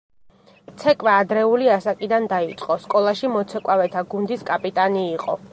ცეკვა 0.83 1.17
ადრეული 1.23 1.69
ასაკიდან 1.75 2.27
დაიწყო, 2.33 2.79
სკოლაში 2.89 3.33
მოცეკვავეთა 3.37 4.07
გუნდის 4.15 4.51
კაპიტანი 4.53 5.09
იყო. 5.17 5.39